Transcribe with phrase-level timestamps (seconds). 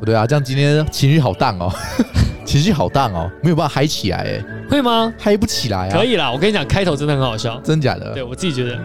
[0.00, 1.70] 不对啊，这样今天情绪好荡哦，
[2.44, 5.12] 情绪好荡哦，没有办法嗨起来哎，会吗？
[5.18, 5.92] 嗨不起来啊。
[5.96, 8.12] 可以啦，我跟你讲，开头真的很好笑，真假的？
[8.14, 8.78] 对我自己觉得。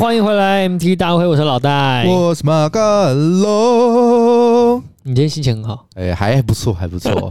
[0.00, 4.82] 欢迎回来 MT 大会，我是老戴，我是马格龙。
[5.02, 5.84] 你今天心情很好？
[5.94, 7.12] 哎，还不错，还不错。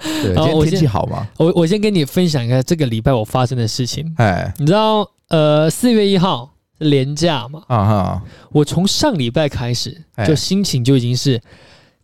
[0.00, 1.28] 对，今天天气好吗？
[1.36, 4.10] 我我先跟你分享一下这个礼拜我发生的事情。
[4.16, 7.60] 哎，你知道，呃，四月一号是连假嘛？
[7.66, 8.22] 啊哈。
[8.52, 11.38] 我从上礼拜开始，就心情就已经是。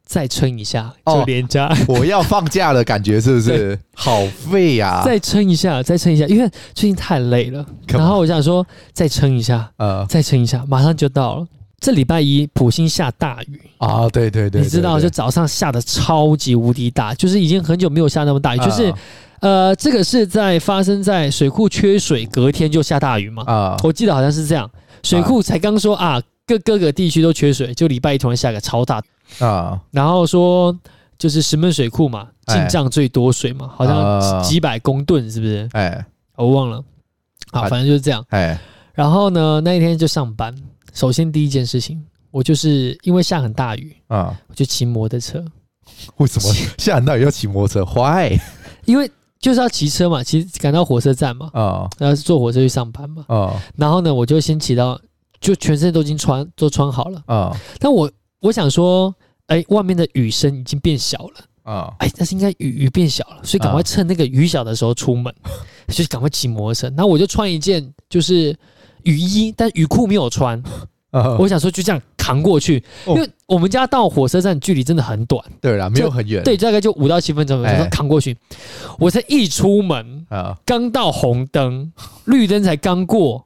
[0.08, 3.78] 再撑一下就连假，哦， 我要放假的感觉是不是？
[3.94, 5.02] 好废呀！
[5.04, 7.64] 再撑一下，再撑一下，因为最近太累了。
[7.88, 11.46] 然后我想说，再撑一下，呃，再撑一下，马上就到了。
[11.78, 14.08] 这礼拜一，普星下大雨啊！
[14.08, 18.58] 对对对，你知道，就早上下的超级无敌大，就是已经很久没有下那么大雨。
[18.60, 18.92] 就是，
[19.40, 23.44] 呃，这个是在发生在水库缺水，隔天就下大雨嘛？
[23.46, 24.68] 啊，我记得好像是这样。
[25.02, 29.02] 水库才刚说啊，各各个地区都缺水，就礼拜一突然下个超大。
[29.38, 30.76] 啊，然后说
[31.18, 35.68] 就是石门水库嘛，进账最多水嘛，好像几百公吨，是不是？
[35.72, 36.04] 哎，
[36.36, 36.82] 我忘了。
[37.50, 38.24] 好，反正就是这样。
[38.28, 38.58] 哎，
[38.92, 40.54] 然后呢，那一天就上班。
[40.92, 45.44] 首先第一件事情，我就是因为下很大雨啊，我就骑摩托车。
[46.16, 48.38] 为什么 下很大雨要骑摩托车？Why？
[48.84, 51.50] 因为就是要骑车嘛，骑赶到火车站嘛。
[51.52, 53.24] 啊，然后坐火车去上班嘛。
[53.28, 55.00] 啊，然后呢，我就先骑到，
[55.40, 57.22] 就全身都已经穿都穿好了。
[57.26, 58.10] 啊，但我。
[58.40, 59.14] 我想说，
[59.46, 61.92] 哎，外面的雨声已经变小了啊！
[61.98, 65.34] 哎，但是应该雨雨变小了，所以赶快趁那个雨小的时候出门，
[65.88, 66.88] 就赶快骑摩托车。
[66.90, 68.56] 那我就穿一件就是
[69.02, 70.62] 雨衣，但雨裤没有穿。
[71.38, 75.42] 我想说就这样扛过去，因为我们家到火车站距离真的很短。
[75.60, 76.44] 对啦，没有很远。
[76.44, 77.60] 对，大概就五到七分钟。
[77.60, 78.36] 我说扛过去，
[78.98, 81.90] 我才一出门啊，刚到红灯，
[82.26, 83.44] 绿灯才刚过，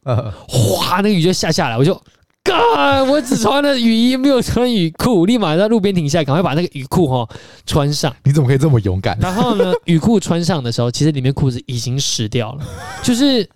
[0.48, 1.98] 哗，那个雨就下下来，我就。
[2.44, 7.28] God, 我只穿了雨衣，没有穿雨裤，立马在路边停下来，赶快把那个雨裤哈
[7.64, 8.12] 穿上。
[8.24, 9.16] 你怎么可以这么勇敢？
[9.20, 12.64] 然后呢，雨裤穿上的时候，其实里面裤子已经湿掉了。
[13.00, 13.48] 就是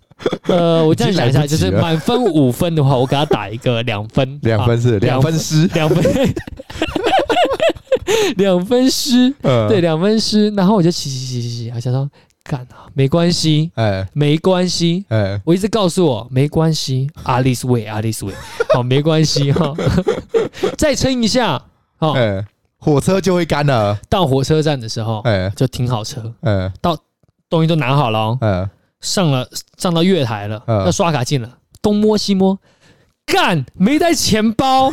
[0.47, 6.05] 呃，我这样想一下，就是满分五分的话，我给他打一个两分，两分是两分湿，两分
[8.37, 10.49] 两分湿，对，两分湿。
[10.51, 12.09] 然后我就洗洗洗洗洗，好像说。
[12.47, 18.33] 干啊，没关系，哎，没关系，哎，我一直告诉我没关系，阿里斯威，阿里斯威，
[18.73, 19.75] 好，没关系哈，
[20.79, 21.61] 再撑一下，
[21.97, 22.15] 好，
[22.79, 23.99] 火车就会干了。
[24.09, 26.97] 到火车站的时候，哎，就停好车，哎，到
[27.49, 28.69] 东西都拿好了，嗯，
[29.01, 31.51] 上了上到月台了，要刷卡进了，
[31.83, 32.59] 东摸西摸，
[33.27, 34.93] 干，没带钱包，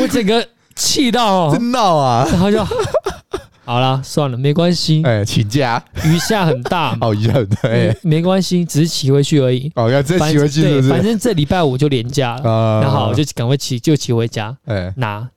[0.00, 2.64] 我整个气到，真闹啊，然后就。
[3.64, 5.02] 好啦，算了，没关系。
[5.04, 5.82] 哎，请假。
[6.04, 7.68] 雨下很大， 哦，雨很大，
[8.02, 9.72] 没关系，只是骑回去而已。
[9.74, 10.82] 哦，要再骑回去是不是？
[10.82, 12.80] 对，反正这礼拜五就连假了。
[12.82, 14.56] 那好，我就赶快骑，就骑回家。
[14.66, 15.28] 哎，拿。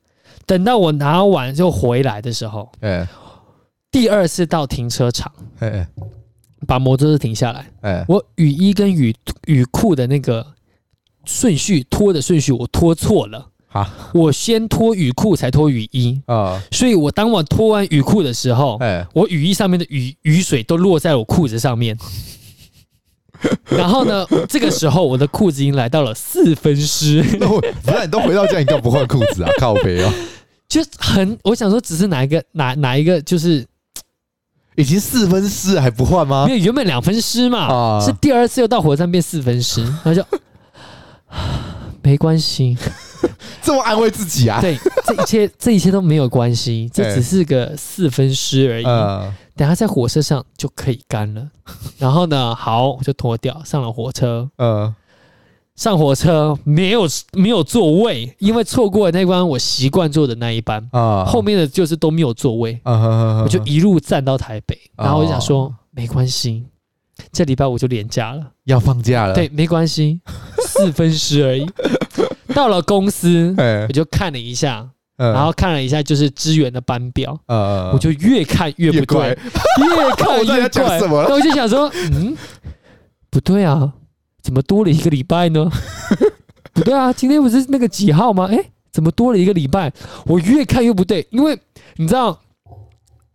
[0.46, 3.06] 等到我拿完就回来的时候，哎，
[3.92, 5.86] 第二次到停车场，哎，
[6.66, 7.66] 把摩托车停下来。
[7.82, 9.14] 哎，我雨衣跟雨
[9.46, 10.46] 雨裤的那个
[11.26, 13.46] 顺序脱的顺序，我脱错了。
[13.72, 14.10] 啊！
[14.14, 21.98] 我先脱雨裤，才脱雨衣啊，所以我当我脱完雨裤的时候，哎，我雨衣上面的雨雨水都落在我裤子上面。
[23.70, 27.24] 然后呢，这个时候我的裤子已经来到了四分湿。
[27.86, 29.52] 那你都回到家，你干嘛不换裤子啊？
[29.60, 30.12] 靠北哦，
[30.68, 33.64] 就很我想说，只是哪一个哪哪一个就是
[34.76, 36.46] 已经四分湿还不换吗？
[36.48, 40.26] 因为原本两分湿嘛，啊，是第二次又到火车站变四分湿，然后就
[42.02, 42.76] 没关系。
[43.62, 44.62] 这么安慰自己啊？
[44.62, 48.86] 对，这一切 这一切都没有关系，这只是个四分尸而已。
[48.86, 51.48] 欸、等下在火车上就可以干了。
[51.98, 54.50] 然后呢，好，我就脱掉，上了火车。
[54.58, 54.94] 嗯，
[55.76, 61.26] 上火车没有没有座位，因为错过了那关我习惯坐的那一班啊。
[61.26, 64.78] 后面的就是都没有座位，我就一路站到台北。
[64.96, 66.66] 然后我就想说，没关系，
[67.32, 69.34] 这礼拜我就连假了，要放假了。
[69.34, 70.20] 对，没关系，
[70.66, 71.70] 四分尸而已。
[72.58, 73.54] 到了公司，
[73.88, 74.84] 我就看了一下，
[75.16, 77.40] 然后看了一下就是支援的班表，
[77.94, 79.36] 我就越看越不对，越
[80.16, 80.98] 看越怪。
[81.30, 82.36] 那我就想说，嗯，
[83.30, 83.94] 不对啊，
[84.42, 85.70] 怎么多了一个礼拜呢？
[86.74, 88.50] 不对啊，今天不是那个几号吗？
[88.52, 88.58] 哎，
[88.92, 89.94] 怎么多了一个礼拜？
[90.26, 91.56] 我越看越不对，因为
[91.98, 92.40] 你知道，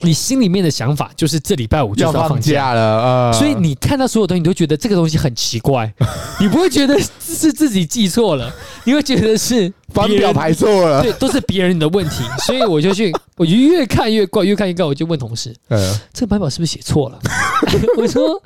[0.02, 5.92] 你心里面的想法就是这礼拜五就要放假了，呃、所以你看到所有东西，你都觉得这个东西很奇怪，
[6.40, 8.52] 你不会觉得是自己记错了，
[8.84, 12.24] 你会觉得是班表排错了，对，都是别人的问题。
[12.44, 17.18] 所以我就去，我就越看越怪，越看越怪，我就问同事，呃、这个班表是不是写错了？
[17.96, 18.42] 我说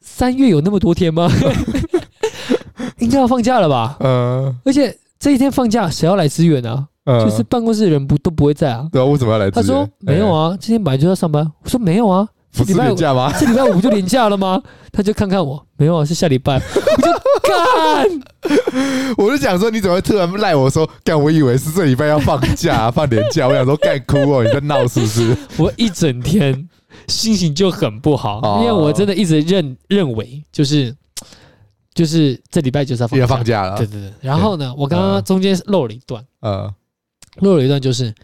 [0.00, 1.30] 三月有那么多天吗？
[2.98, 3.96] 应该要放假了吧？
[4.00, 6.88] 呃、而且这一天放假，谁要来支援呢？
[7.06, 8.88] 就是办公室的人不都不会在啊？
[8.90, 9.50] 对啊，为什么要来？
[9.50, 11.44] 他说没有啊，今天本来就要上班。
[11.62, 13.32] 我说没有啊，不是年假吗？
[13.38, 14.62] 这礼拜五就连假了吗？
[14.90, 16.54] 他就看看我，没有啊，是下礼拜。
[16.54, 17.12] 我就
[17.44, 21.20] 干， 我就想说，你怎么会突然赖我说干？
[21.20, 23.46] 我以为是这礼拜要放假，放年假。
[23.46, 25.36] 我想说干哭哦，你在闹是不是？
[25.58, 26.68] 我一整天
[27.08, 30.94] 心情就很不好，因为我真的一直认认为就是。
[31.94, 33.76] 就是这礼拜就是要放假，放假了。
[33.76, 34.12] 对对对。
[34.20, 36.68] 然后呢，我刚刚中间漏了一段，呃，
[37.36, 38.14] 漏了一段就是。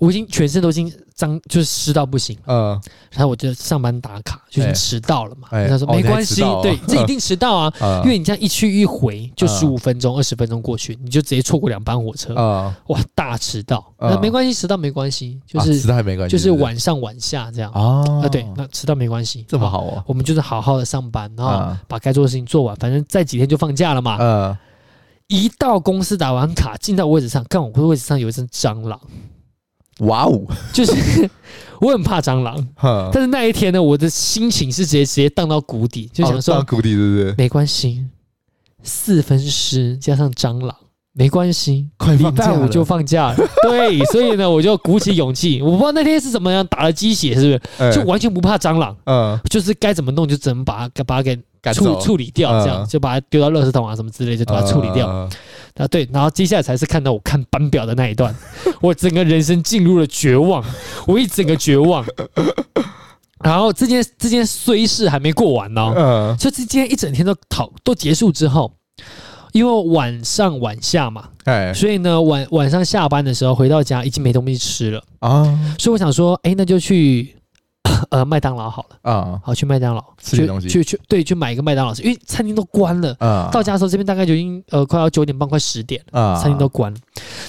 [0.00, 2.36] 我已经全身都已经脏，就是湿到不行。
[2.46, 2.78] 嗯，
[3.12, 5.46] 然后我就上班打卡，就已经迟到了嘛。
[5.68, 7.72] 他说没关系，对，这一定 迟到啊，
[8.02, 12.34] 因为你这样一去一回就十五分钟、二十分钟过去，你就直接错过两班火车。
[12.34, 13.86] 啊，哇，大迟到。
[14.00, 17.70] 那没关系，迟到没关系，就是迟到还没关系，就是晚上晚下这样。
[17.70, 20.02] 啊，对，那迟到没关系，这么好哦。
[20.08, 24.18] 我们就是好好的上班，然后把该做的事情做完，反正再几天就放假了嘛。
[24.20, 24.56] 嗯，
[25.28, 29.00] 一到公司打完卡，进到位置上，看我的位置上有一只蟑螂。
[30.00, 30.42] 哇哦，
[30.72, 31.30] 就是
[31.80, 32.68] 我很怕蟑螂，
[33.12, 37.34] 但是那一天呢，我的心情是直接直接荡到谷底，就想说谷底对不对？
[37.38, 38.04] 没关系，
[38.82, 40.76] 四分尸加上蟑螂
[41.16, 41.88] 没关系，
[42.18, 43.30] 礼拜五就放假。
[43.30, 43.36] 了。
[43.62, 47.94] 对，所以呢，我就鼓起勇气，我不知道那天是怎么样打了鸡血，是不是？
[47.94, 51.38] 就完全不怕蟑螂，嗯，就是该怎么弄就怎么把它把它给
[51.72, 55.06] 处处理掉，这样就把它丢到垃圾桶啊什么之类，就把它处理掉。
[55.76, 58.34] 啊，对，然后接下来才是看到我看班表的那一段，
[58.82, 60.64] 我整个人生进入了绝望，
[61.06, 62.04] 我一整个绝望。
[63.42, 68.72] 然后这件这件衰事还没过完呢，嗯，所以今天一整天都讨都结束之后，
[69.54, 75.44] 因为晚上晚下嘛，哎，所以呢晚晚上下班的时候回到家已经没东西吃了啊，
[75.78, 77.34] 所以我想说，哎，那就去。
[78.10, 83.50] 呃，麦当劳好了啊，好去麦当劳吃点东西，去去对，去买一个麦当劳吃，因为餐厅都关了啊。
[83.52, 86.98] 到家的时候，这边大概就已经呃快要九点半，快十点啊，餐厅都关了。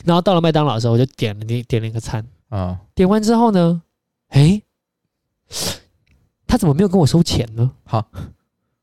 [0.04, 2.78] 然后到了麦当劳的时候，我就点了点点了一个餐啊。
[2.94, 3.82] 点完之后呢，
[4.28, 4.62] 哎，
[6.46, 7.72] 他怎么没有跟我收钱呢？
[7.86, 8.06] 好，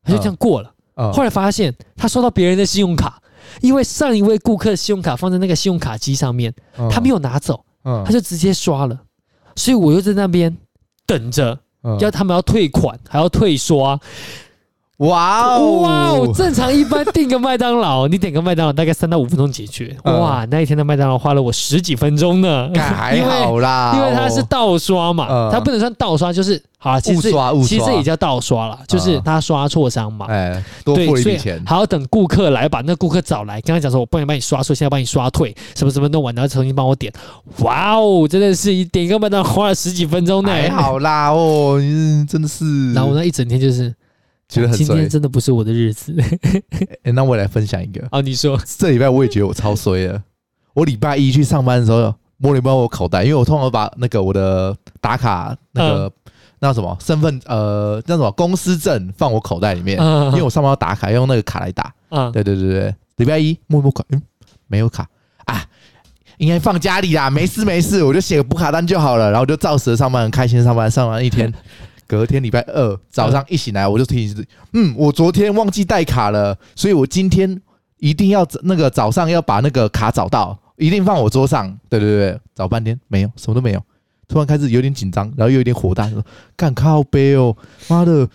[0.02, 0.72] 他就这样过了。
[0.94, 3.20] 后来发现他收到别人的信用卡，
[3.60, 6.54] 因为上一位顾客的信用卡放在那个信用卡机上面，
[6.90, 8.98] 他没有拿走，他就直接刷了。
[9.56, 10.56] 所以我又在那边。
[11.04, 11.58] 等着，
[11.98, 14.00] 要他们要退款，还要退刷。
[14.98, 16.32] 哇哦哇哦！
[16.32, 19.96] 正常一般订个麦当劳，你点个麦当劳大概三到五分钟解决。
[20.04, 22.70] 哇，那一天的麦当劳花了我十几分钟呢。
[22.76, 27.32] 还好啦，因为 它是倒刷嘛，它不能算倒刷，就是好了，其实
[27.64, 30.26] 其实也叫倒刷了，就是他刷错商嘛。
[30.28, 37.12] 哎，多付一笔钱，还要等顾客来把那顾客找来，跟他讲说，我帮你帮你刷错，现在帮你刷退，什么什么弄完，然后重新帮我点。
[37.58, 40.52] 哇哦，真的是一点一个麦当劳花了十几分钟呢。
[40.52, 41.80] 还好啦哦，
[42.28, 42.92] 真的是。
[42.92, 43.92] 然后我那一整天就是。
[44.52, 46.14] 觉得很今天真的不是我的日子。
[47.04, 48.06] 欸，那我来分享一个。
[48.10, 50.22] 啊， 你说这礼拜我也觉得我超衰了。
[50.74, 56.12] 我礼拜一去上班的时候，摸了一摸我口袋，因为我通常把那个我的打卡那个
[56.60, 61.92] 那什么身份呃那什么公司证放我口袋里面，因为我上班要打卡，要用那个卡来打。
[62.10, 62.94] 嗯，对对对对。
[63.16, 64.20] 礼拜一摸一摸卡，嗯，
[64.66, 65.06] 没有卡
[65.44, 65.64] 啊，
[66.38, 71.52] 应该放家里啦，没事没事，我就写个补卡单就好了，然后就照实上班，很开心上班，上完一天。
[72.12, 77.58] 隔天礼拜二早上一醒来，我就提醒自己，嗯，我昨天忘记带卡了，所以我今天
[78.00, 81.74] 一定要那个早上要把那个卡找到，一定放我桌上。
[81.88, 83.82] 对对对，找半天没有，什么都没有，
[84.28, 86.22] 突然开始有点紧张，然后又有点火大，说
[86.54, 87.56] 干靠背哦，
[87.88, 88.28] 妈的！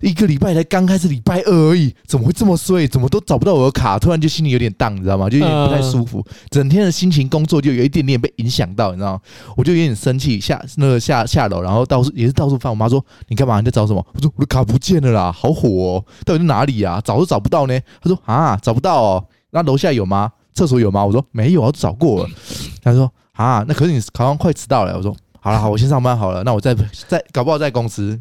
[0.00, 2.86] 一个礼拜才刚开始，礼拜二而已，怎么会这么衰？
[2.86, 3.98] 怎么都找不到我的卡？
[3.98, 5.28] 突然就心里有点荡，你知道吗？
[5.30, 9.20] 就有点不太舒服，整天的心情、工作就有一点点被影响到，你知道吗？
[9.56, 12.70] 我就有点生气，下那个下下楼，然后到处也是到处翻。
[12.70, 13.60] 我妈说：“你干嘛？
[13.60, 16.04] 你在找什么？”我说：“我的卡不见了啦，好火哦！
[16.24, 17.00] 到底在哪里呀？
[17.04, 19.24] 找都找不到呢。”她说：“啊，找不到哦。
[19.50, 20.30] 那楼下有吗？
[20.54, 22.28] 厕所有吗？”我说：“没有，我都找过了。
[22.82, 26.42] ”她说：“啊，那可是你好像快迟到了。”我说：“好了，好，我先上班好了。
[26.42, 26.74] 那我再
[27.08, 28.18] 再搞不好在公司。”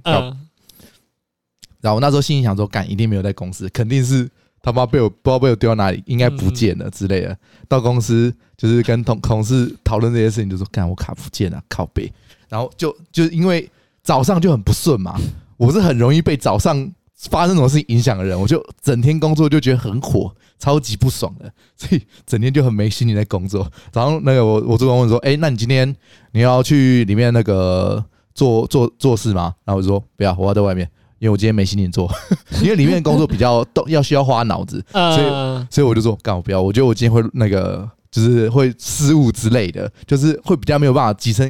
[1.83, 4.29] 然后我那时候心里想说，干一定没有在公司，肯定是
[4.61, 7.37] 他妈被我不知道被我丢到哪里，应该不见了之类的。
[7.67, 12.09] 到公司就是跟同同事讨论这些事情，就说干我卡不见了，靠背。
[12.47, 13.69] 然后就就因为
[14.01, 15.19] 早上就很不顺嘛，
[15.57, 23.69] 我是很容易被早上发生什么事情影响的人，我就整天工作就觉得很火，超级不爽的，所以整天就很没心情在工作。
[23.91, 25.93] 然后那个我我主管问说：“哎，那你今天
[26.31, 30.89] 你要去里面那个做做做事吗？”然后我就说：“不要，我要在外面，
[31.23, 32.11] 因为我今天没心情做，
[32.61, 41.49] 因为里面的工作比较动，要需要花脑子，所以所以我就说干我不要，我觉得我今天会那个就是会失误之类的，就是会比较没有办法集成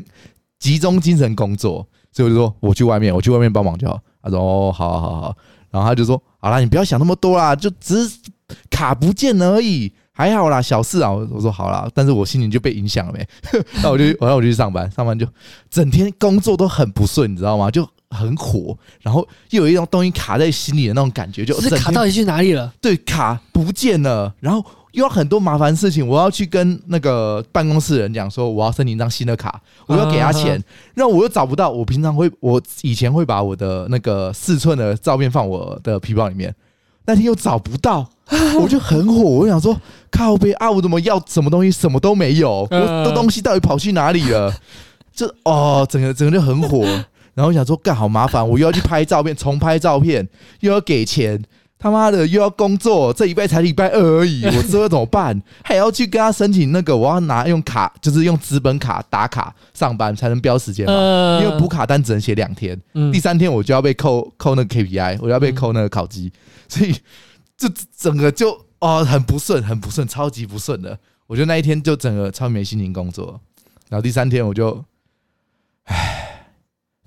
[0.60, 5.36] 集中精神工作，所以我就说我去外面，我去外面帮忙就好。”他说：“哦，好好好。”
[5.72, 8.20] 然后他就说：“好啦，你不要想那么多啦，就只是
[8.70, 13.28] 卡不见而已，还好啦，小事啊。”我说：“好啦，但是我心情就被影响了没？
[13.82, 15.28] 那我就，然后我就去上班，上班就
[15.72, 17.72] 整天工作都很不顺，你知道吗？
[17.72, 22.72] 就很火，然后又有一种东西卡在心里的那种感觉，就是卡到底去哪里了？
[22.80, 31.68] 对，卡不见了，然后。”又有很多麻烦事情，我要去跟那个办公室人讲说，我要申请一张新的卡，我要给他钱，然后我又找不到。
[31.68, 36.54] 我平常会，我以前会把我的那个四寸的照片放我的皮包里面，
[37.08, 38.08] 那天又找不到，
[38.62, 39.76] 我就很火，我想说
[40.12, 44.54] 靠背啊，我怎么要什么东西什么都没有，我的东西到底跑去哪里了？
[45.12, 46.86] 就哦，整个整个就很火，
[47.34, 50.28] 然后我想说干好麻烦，我又要去拍照片，重拍照片，
[50.60, 51.44] 又要给钱。
[51.80, 55.44] 他妈的又要工作，这礼拜才礼拜二而已， 我这怎么办？
[55.66, 61.42] 还要去跟他申请那个，我要拿用卡，就是用纸本卡打卡上班才能标时间嘛？
[61.42, 66.32] 因为补卡单只能写两天，第三天我就要被扣扣那个 KPI，我要被扣那个考绩，
[66.70, 66.96] 所以
[67.58, 70.98] 这整个就哦很不顺，很不顺，超级不顺的。
[71.28, 73.42] 我觉得那一天就整个超没心情工作，
[73.90, 74.86] 然后第三天我就，
[75.84, 76.23] 唉。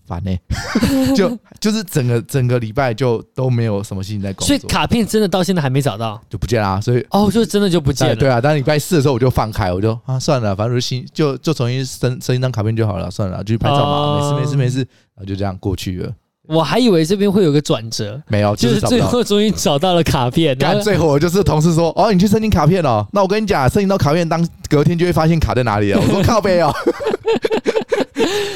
[0.06, 6.80] 烦呢、欸，就就是整个整个礼拜就都没有什么心情在工作，所以卡片真的到现在还没找到，就不见啦。
[6.80, 8.14] 所以哦，就真的就不见了。
[8.14, 16.12] 对啊，当礼拜四的时候我就放开，我就啊算了，反正就新就就重新申申一张卡片就好了，算了，就去拍照嘛，哦、没事没事没事，然后就这样过去了。
[16.46, 20.56] 我还以为这边会有个转折，没有，就是最后终于找到了卡片。
[20.58, 26.00] 但最后就是同事说：“哦，你去申请卡片哦。”那我跟你讲，申请到卡片当隔天就会发现卡在哪里了。
[26.02, 26.72] 我说靠背哦。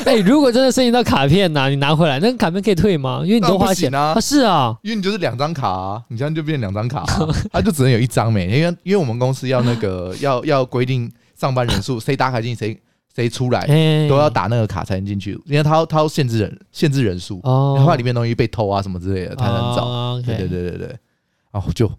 [0.04, 3.22] 哎、欸，如果真的申请到卡片呐，你拿回来，那个卡片可以退吗？
[3.24, 4.14] 因为你都花钱啊。
[4.16, 8.46] 啊是啊，因为你就是两张卡啊，你这样就变两张卡，啊， 它就只能有一张没。
[8.46, 12.76] 因为因为我们公司要那个要要规定上班人数，谁打卡进谁
[13.14, 13.66] 谁出来
[14.08, 19.84] 都要打那个卡才能进去，因为他要他要限制人限制人数，哦，然后里面东西被偷啊什么之类的才能找。
[19.84, 20.98] 哦 okay，对对对对对，
[21.50, 21.90] 然后就。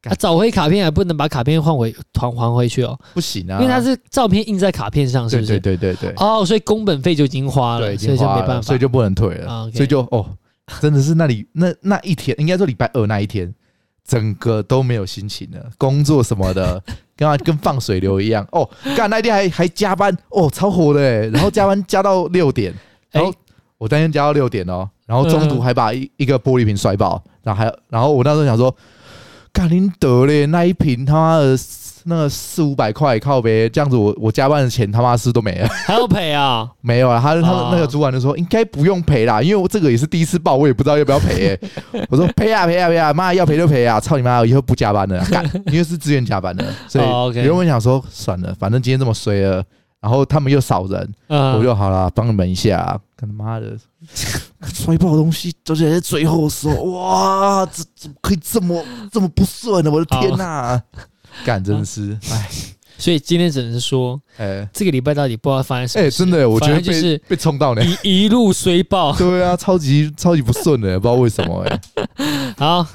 [0.00, 5.58] 他找回卡片还不能把卡片换回还还回去哦，不行啊，因为它是照片印在卡片上，是不是？
[5.58, 10.24] 对对对对哦，所以工本费就已经花了，对，所以就没办法，所以就不能退了，所以就哦，
[10.80, 13.52] 真的是那里那那一天，应该说礼拜二那一天，
[14.04, 16.80] 整个都没有心情了，工作什么的，
[17.18, 18.46] 跟他跟放水流一样。
[18.52, 22.72] 哦，干那天还还加班，哦，超火的哎，然后加班加到六点，
[23.12, 23.30] 然后
[23.76, 28.74] 我当天加到六点哦，然后中途还把一一个玻璃瓶摔爆，然后还然后我那时候想说。
[29.50, 31.56] 干林德嘞，那一瓶他妈的
[32.08, 36.68] 那个四五百块靠呗，这样子我我加班的钱他妈是都没了， 还要赔啊？
[36.80, 41.60] 没有啊，他他那个主管就说应该不用赔啦，因为我这个也是第一次报，我也不知道要不要赔、欸。
[42.08, 44.00] 我说赔啊赔啊赔啊，妈要赔就赔啊！
[44.00, 47.04] 操你妈，以后不加班了， 干，因为是自愿加班的，所以
[47.36, 49.62] 有人会想说算了，反正今天这么衰了，
[50.00, 53.76] 然后他们又少人，我就好了，帮你们一下，干他妈的。
[54.72, 59.90] 摔爆东西，而且在最后的时候，哇，这怎么可以这么这么不顺呢？
[59.90, 60.82] 我的天呐、啊，
[61.44, 62.48] 干真的是，哎，
[62.98, 66.06] 所以今天只能说，哎，这个礼拜到底不知道发生什么？
[66.06, 71.80] 哎，真的，我觉得就是被冲到了，一一路衰爆，对啊，超级超级不顺的，不知道为什么哎。
[72.58, 72.86] 好。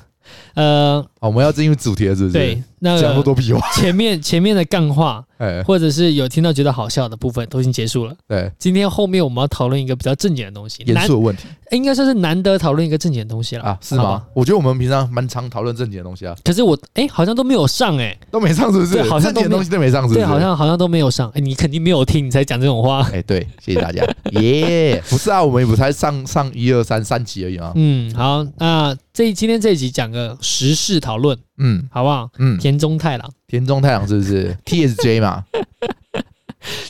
[0.55, 2.33] 呃，我们要进入主题了，是不是？
[2.33, 8.13] 对，那讲那么多屁话，前面前面的干话，哎，或者是有听到觉得好笑的部分，都已经结束了。
[8.27, 13.77] 对，今天后面我们要讨论一个比较正经的东西，严肃的问题，应该算是难得讨论一个正经的东西了啊？
[13.81, 14.23] 是吗？
[14.33, 16.35] 我觉得我们平常蛮常讨论正经的东西啊。
[16.43, 19.01] 可是我哎，好像都没有上哎，都没上是不是？
[19.03, 20.19] 好像正经的东西都没上是不是？
[20.19, 21.29] 对，好像好像都没有上。
[21.33, 23.01] 哎，你肯定没有听，你才讲这种话。
[23.11, 24.03] 哎，对，谢谢大家。
[24.39, 27.71] 耶，不是啊，我们也不才上上一二三三集而已啊。
[27.75, 31.35] 嗯，好，那这今天这一集讲个时事讨论。
[31.57, 32.29] 嗯，好不好？
[32.37, 35.43] 嗯，田中太郎，田中太郎是不是 TSJ 嘛？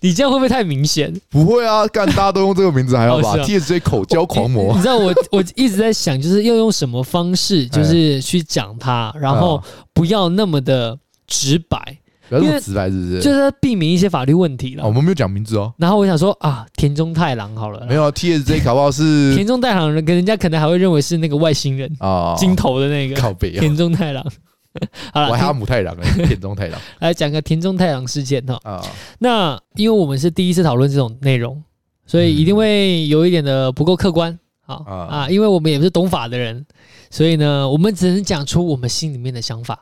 [0.02, 1.12] 你这样会不会太明显？
[1.30, 3.36] 不会啊，干大家都用这个名字还好吧？
[3.44, 11.98] TSJ 口交狂魔，你知道我我一直在想，就是要用什么方式，就是去讲他，然后不要那么的直白，
[12.30, 13.20] 不要那么直白，是不是？
[13.22, 14.86] 就是避免一些法律问题了。
[14.86, 15.74] 我们没有讲名字哦。
[15.78, 24.26] 然后我想说啊，田中太郎好了，没有 TSJ 搞不好是 田中太郎，人跟人家可能还会认为是那个外星人啊，金头的那个靠北田中太郎。
[25.14, 28.60] 好了，我还有母太郎 田中太郎来讲个田中太郎事件哈。
[28.64, 28.82] 啊，
[29.20, 31.62] 那因为我们是第一次讨论这种内容，
[32.08, 36.66] 所以一定会有一点的不够客观好啊，啊，因为我们也不是懂法的人，
[37.12, 39.80] 所以呢，我们只能讲出我们心里面的想法。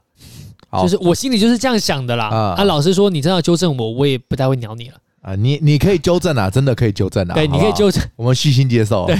[0.72, 2.30] 好就是我心里就是这样想的啦。
[2.30, 4.96] 啊，啊，老实说，你真的要纠正我，我也不太会鸟你了。
[5.22, 7.36] 啊，你你可以纠正啊，真的可以纠正啊。
[7.36, 9.06] 对，好好你可以纠正，我们虚心接受。
[9.06, 9.20] 对，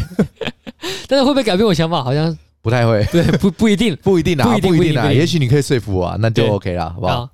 [1.08, 2.04] 但是会不会改变我想法？
[2.04, 3.04] 好像不太会。
[3.12, 5.12] 对，不不一定，不一定啊，不一定，不一定啊。
[5.12, 7.30] 也许你可以说服我啊，那就 OK 了，好不好？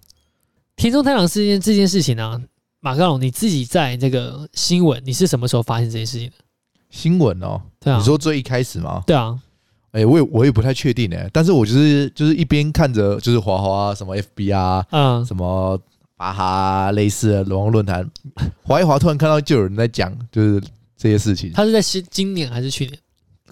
[0.76, 2.42] 田中太郎事件这件事情呢、啊，
[2.82, 6.34] 马克龙，你自己在这个新闻，你是什么时候发现这件事情的？
[6.90, 9.04] 新闻哦，对啊，你说最一开始吗？
[9.06, 9.38] 对啊。
[9.98, 15.80] 哎、欸，我也我也不太确定哎，但是我就是就是一边看着就是华华啊，什么 FB 啊，嗯，什么
[16.16, 18.08] 巴哈类似的网络论坛，
[18.62, 20.62] 滑一滑，突然看到就有人在讲，就是
[20.96, 21.52] 这些事情。
[21.52, 23.00] 他是在新今年还是去年？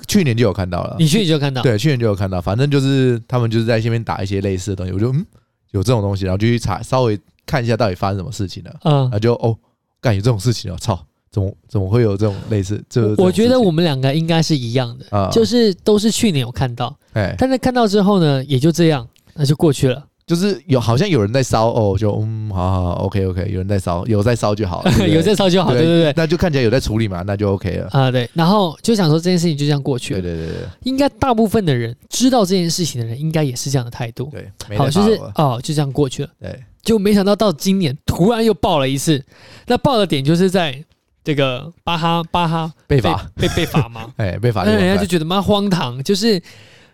[0.07, 0.95] 去年就有看到了。
[0.99, 1.63] 你去年就有看到？
[1.63, 2.39] 对，去年就有看到。
[2.39, 5.25] 反正就是他们就是在下面打一些类似的东西，我就嗯，
[5.71, 8.75] 有这种东西，然后就去查，稍微看一下到底发生什么事情了。
[8.83, 9.57] 嗯，然后就哦，
[9.99, 11.03] 干有这种事情了，操！
[11.35, 12.81] 怎么怎么会有这种类似？
[12.89, 20.01] 这我觉得我们两个应该是一样的，嗯、就是都是去年有看到，哎，但是看到之后呢，也就这样，那就过去了。
[20.25, 25.11] 就是有好像有人在烧哦，就嗯，好好好，OK OK，有人在烧，有在烧就好，对对？
[25.13, 27.89] 有在烧就好，对对对，那就看起来有在处理嘛，那就 OK 了。
[27.91, 28.09] 啊。
[28.09, 39.23] 对，然后就想说这件事情就这样过去了，对对对对，应该大部分的人知道这件事情的人，应该也是这样的态度，对，好，就是哦，就这样过去了，对，就没想到到今年突然又爆了一次，
[39.67, 40.83] 那爆的点就是在。
[41.25, 44.13] 这个巴哈巴哈被罚被被罚吗？
[44.17, 46.39] 哎，被罚，那人家就觉得蛮荒唐，就是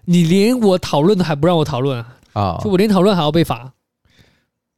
[0.05, 2.57] 你连我讨论都还不让我讨论啊！
[2.63, 3.73] 就我连讨论还要被罚，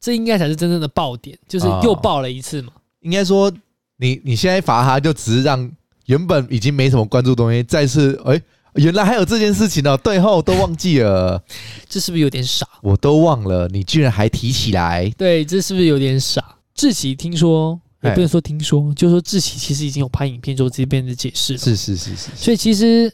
[0.02, 2.74] 这应该才是真正的爆点，就是又爆了一次嘛。
[3.02, 3.52] 应该说，
[3.98, 5.72] 你你现在罚他，就只是让
[6.08, 8.42] 原本已经没什么关注东西，再次哎，
[8.74, 11.40] 原来还有这件事情呢，对后都忘记了，
[11.88, 12.68] 这是不是有点傻？
[12.82, 15.08] 我都忘了，你居然还提起来？
[15.16, 16.44] 对，这是不是有点傻？
[16.74, 17.80] 志奇听说。
[18.04, 21.60] 也不能说听说，就是说志奇其实已经有拍影片做这边的解释了。
[21.60, 22.32] 是是是是。
[22.36, 23.12] 所以其实，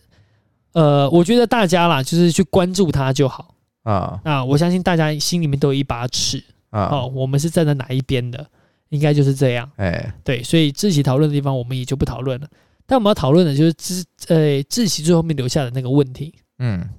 [0.72, 3.53] 呃，我觉得大家啦，就是去关注他就好
[3.84, 4.19] 啊。
[4.25, 6.89] 那，我相信大家心里面都有一把尺啊。
[6.91, 8.43] 哦，我们是站在哪一边的，
[8.89, 9.69] 应该就是这样。
[9.75, 12.48] 哎，对，所以志奇讨论的地方，我们也就不讨论了。
[12.88, 16.34] 但我们要讨论的就是志呃志奇最后面留下的那个问题。
[16.58, 16.89] 嗯，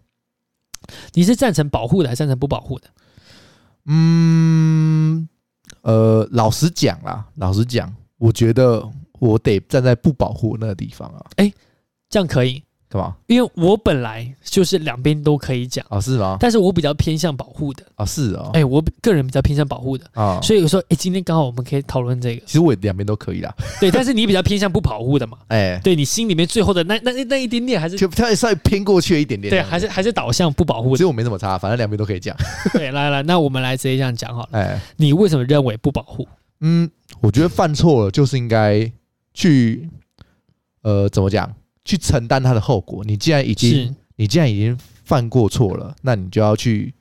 [1.14, 2.88] 你是赞成保护的，还是赞成不保护的？
[3.86, 5.28] 嗯。
[5.82, 8.86] 呃，老实讲啦，老实讲，我觉得
[9.18, 11.24] 我得站在不保护那个地方啊。
[11.36, 11.52] 哎，
[12.08, 12.62] 这样可以。
[12.90, 13.14] 干嘛？
[13.28, 16.36] 因为我本来就是两边都可以讲啊，是吗？
[16.40, 18.50] 但是我比较偏向保护的啊，是哦。
[18.52, 22.42] 哎，我个人比较偏向保护的啊，所以有时候哎，今天刚好我们可以讨论这个。
[22.44, 30.96] 其实我两边都可以啦，对，但是你比较偏向不保护的嘛， 哎，对你心里面最后的那那那一点点还是就它稍微偏过去了一点点，对，还是还是导向不保护的。
[30.96, 32.36] 其实我没什么差，反正两边都可以讲。
[32.74, 34.48] 对，来来，那我们来直接这样讲好了。
[34.58, 36.26] 哎，你为什么认为不保护？
[36.60, 38.90] 嗯，我觉得犯错了就是应该
[39.32, 39.88] 去，
[40.82, 41.54] 呃，怎么讲？
[41.90, 43.02] 去承担他的后果。
[43.04, 46.94] 你既然已经，你既然已经犯过错了，那你就要去，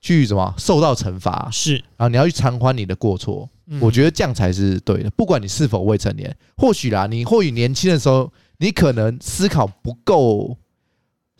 [0.00, 0.54] 去什么？
[0.58, 1.48] 受到惩罚。
[1.50, 3.48] 是，然后你要去偿还你的过错。
[3.68, 5.10] 嗯、我觉得这样才是对的。
[5.10, 10.56] 不管你是否未成年，或许啦，你或许年轻的时候，你可能思考不够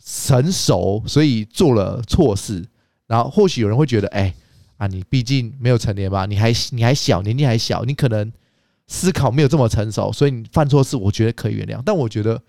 [0.03, 2.65] 成熟，所以做了错事。
[3.05, 4.33] 然后或许有人会觉得，哎、欸。
[4.77, 6.27] 啊，你毕竟没有成年吧？
[6.27, 8.31] 你还你还小，年纪还小，你可能
[8.87, 11.81] 思考没有这么成熟，所以你犯错事，我觉得可以原谅。
[11.85, 12.41] 但我觉得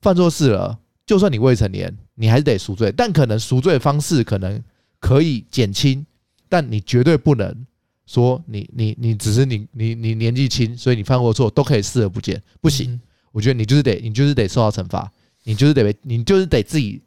[0.00, 2.92] 犯错事了，就算你未成年，你还是得赎罪。
[2.96, 4.62] 但可能赎罪的方式可能
[5.00, 6.06] 可以减轻，
[6.48, 7.66] 但你绝对不能
[8.06, 13.00] 说你你你只是你你你年纪轻，所以你犯过错都可以视而不见，不行。
[13.32, 15.10] 我觉得你就是得你就是得受到惩罚，
[15.42, 17.02] 你就是得你就是得自己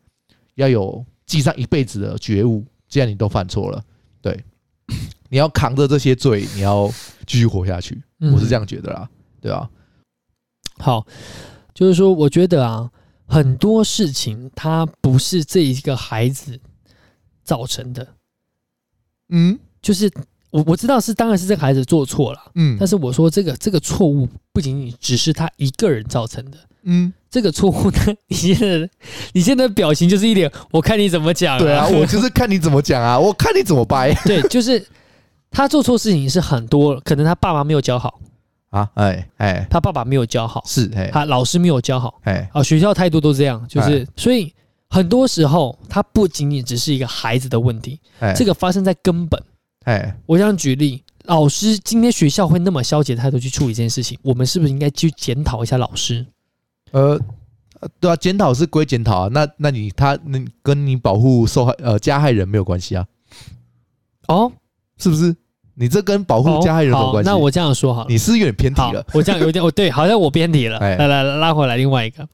[0.56, 2.66] 要有记上一辈子的觉悟。
[2.88, 3.84] 既然你都犯错了，
[4.22, 4.44] 对。
[5.36, 6.90] 你要扛着这些罪，你要
[7.28, 8.02] 继续活下去，
[8.34, 9.06] 我是这样觉得啦，
[9.42, 9.70] 对吧？
[10.78, 11.06] 好，
[11.74, 12.90] 就是说，我觉得啊，
[13.28, 16.58] 很多事情它不是这一个孩子
[17.44, 18.08] 造成的，
[19.28, 20.10] 嗯，就是
[20.52, 28.90] 我我知道是当然是这个孩子做错了，嗯，但是我说这个这个错误不仅仅只是他一个人造成的，嗯，这个错误呢，你现在
[29.34, 34.82] 你现在的表情就是一点，我看你怎么讲，对啊，我就是看你怎么讲啊，我看你怎么掰， 对，就是。
[35.56, 38.20] 他做错事情是很多，可能他爸妈没有教好。
[38.72, 44.54] 啊，哎哎，他爸爸没有教好，是哎，他老师没有教好，哎，啊，学校态度都这样，就是，所以
[44.90, 48.02] 很多时候他不仅仅只是一个孩子的问题，
[48.36, 49.42] 这个发生在根本，
[49.86, 56.26] 哎，我想举例，老师今天学校会那么消极的态度去处理这件事情，我们是不是应该去检讨一下老师？
[56.92, 57.18] 呃，
[58.02, 63.08] 对啊，检讨是归检讨啊，那那你他那跟你保护受害呃加害人没有关系啊？
[64.28, 64.52] 哦，
[64.98, 65.34] 是不是？
[65.78, 67.30] 你这跟保护加害人有关系？
[67.30, 69.06] 那我这样说好了，你是有点偏题了。
[69.14, 70.80] 我这样有点，我对，好像我偏题了。
[70.80, 72.28] 来来来，拉回来另外一个。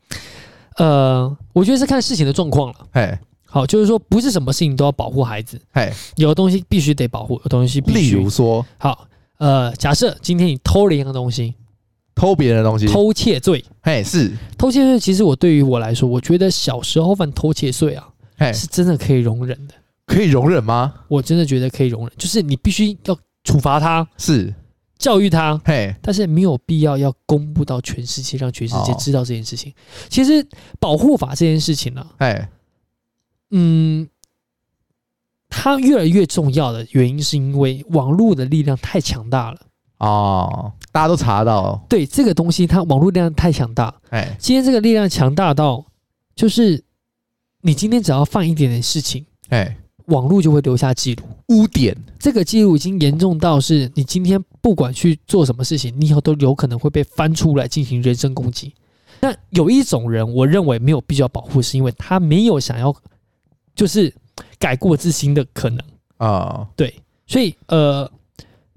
[0.77, 2.75] 呃，我觉得是看事情的状况了。
[2.91, 5.60] 哎，好，就是说不是什么事情都要保护孩子。
[5.71, 7.99] 哎，有的东西必须得保护，有的东西必须。
[7.99, 9.08] 例如说，好，
[9.39, 11.56] 呃，假设今天你偷了一样东西，
[12.15, 13.63] 偷别人的东西，偷窃罪。
[13.82, 14.99] 哎，是偷窃罪。
[14.99, 18.08] 其实我对于我来说，我觉得小时候犯偷窃罪啊，
[18.54, 19.73] 是真的可以容忍的。
[20.08, 20.93] 可以容忍吗？
[21.08, 24.54] 我真的觉得可以容忍，就是你必须要处罚他，是。
[24.97, 29.71] 教育他，嘿，但是没有必要要公布到全世界，让全世界知道这件事情。
[29.71, 29.75] 哦、
[30.10, 30.47] 其实
[30.80, 32.49] 保护法这件事情呢、啊，哎，
[33.49, 34.08] 嗯，
[35.49, 39.62] 它越来越重要的原因是因为网络的力量太强大了。
[39.97, 45.84] 哦，大家都查得到，对这个东西，它网络力量太强大，哎，今天这个力量强大到，
[46.36, 46.84] 就是
[47.62, 49.80] 你今天只要犯一点点事情，哎。
[50.12, 58.74] 网络就会留下记录污点，这个记录已经严重到是你今天不管去做什么事情，你以后都有可能会被翻出来进行人身攻击。
[59.19, 62.95] 那有一种人，我认为没有必要保护，是因为他没有想要
[63.74, 64.13] 就是
[64.60, 65.84] 改过自新的可能
[66.17, 66.67] 啊。
[66.76, 66.93] 对，
[67.26, 68.10] 所以呃，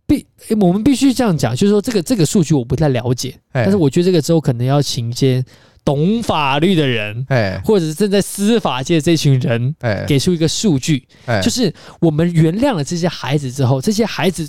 [0.07, 0.27] 必
[0.61, 5.45] 我们必须这样讲，就是说这个这个数据我不太了解，但是我觉得这个之后可能要请一些。
[5.85, 14.49] 懂法律的人，哎，或者是正在司法界的这群人，哎，给出一个数据，哎，就是我们原谅了这些孩子之后，这些孩子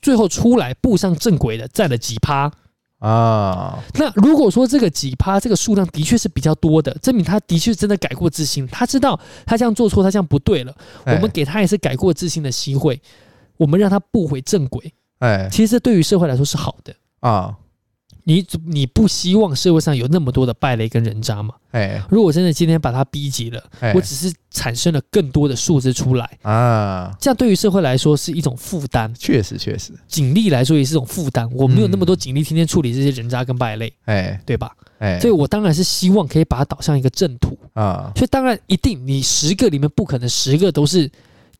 [0.00, 2.50] 最后出来步上正轨的占了几趴。
[3.00, 3.78] 啊？
[3.98, 10.74] 那如果说这个几趴这个数量的确是比较多的，证明他的确真的改过自新，他知道他这样做错，他这样不对了，
[11.04, 12.98] 我们给他也是改过自新的机会，
[13.58, 16.94] 我们让他步回正轨，哎，其实这对于社会来说是好的。
[17.20, 17.54] 啊。
[18.26, 21.54] 你你不希望社会上有那么多的败类跟人渣嘛？
[21.72, 23.62] 哎，如果真的今天把他逼急了，
[23.94, 29.12] 我只是产生了更多的数字出来啊，这样对于社会来说是一种负担。
[29.14, 31.46] 确实，确实，警力来说也是一种负担。
[31.52, 34.74] 我没有那么多警力天天处理这些人渣跟败类，哎，对吧？
[35.00, 38.10] 哎，所以我当然是希望可以把它导向一个正途啊。
[38.16, 41.10] 所以当然一定，你十个里面不可能十个都是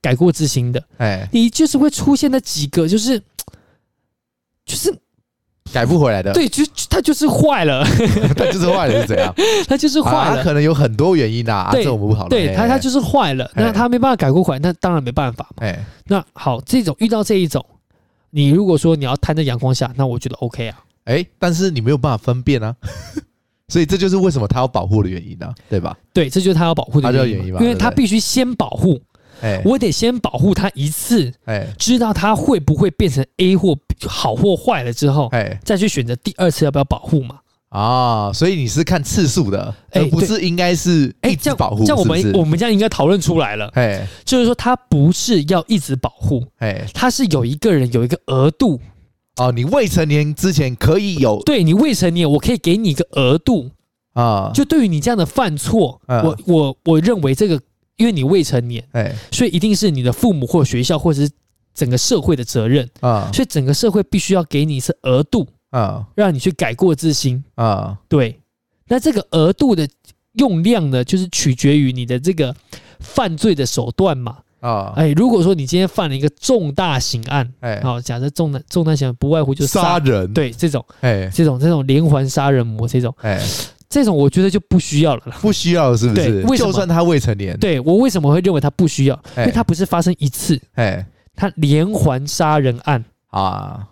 [0.00, 3.20] 改过自新的，哎，你就是会出现那几个，就是
[4.64, 4.98] 就是。
[5.74, 7.84] 改不回来的，对，就它就是坏了，
[8.36, 9.34] 它就是坏了是怎样？
[9.66, 12.30] 它就是坏了，可能有很多原因啊，这我们不讨论。
[12.30, 15.66] 对它它就是坏了，那它没办法改过回来，那当然没办法嘛。
[15.66, 17.64] 哎，那好，这种遇到这一种，
[18.30, 20.78] 你如果说你要摊在阳光下，那我觉得 OK 啊。
[21.06, 22.74] 哎，但是你没有办法分辨啊，
[23.68, 25.96] 所以这就是为什么他要保护的原因呢，对吧？
[26.12, 29.00] 对，这就是他要保护的原因嘛，因为他必须先保护。
[29.42, 37.40] 哎，我得先保护他一次，哎，知道他会不会变成 A 或好或坏了之后，哎，再去选择第二次要不要保护嘛？
[37.68, 41.84] 啊，所以你是看次数的，而不是应该是哎这样保护。
[41.84, 48.80] 像我们我们这样应该讨论出来了，哎，就是说他不是要一直保护，哎，他是有一个人有一个额度，
[49.36, 53.70] 哦，你未成年之前可以有，对你未成年，我可以给你一个额度。
[54.12, 57.60] 啊，就对于你这样的犯错，我我我认为这个。
[57.96, 61.30] 因为你未成年，哎，所以一定是你的父母或学校，或者是
[61.72, 62.88] 整个社会的责任。
[63.00, 63.30] 啊。
[63.32, 67.42] 所以整个社会必须要给你一次额度啊，让你去改过自新。
[67.54, 67.96] 啊。
[68.08, 68.40] 对，
[68.88, 69.88] 那这个额度的
[70.32, 72.54] 用量呢，就是取决于你的这个
[72.98, 74.38] 犯罪的手段嘛。
[74.58, 74.92] 啊。
[74.96, 83.40] 哎，如果说你今天犯了一个重大刑案，哎，好，假设重大重大刑案不外乎就是杀人，对这种，哎，这种这种连环杀人魔这种，哎。
[83.94, 86.42] 这种我觉得就不需要了，不需要是不是？
[86.42, 89.14] 对，就算他未成年，对，我为什么会认为他不需要？
[89.36, 93.04] 因为他不是发生一次，哎，他连环杀人案。
[93.28, 93.86] 啊，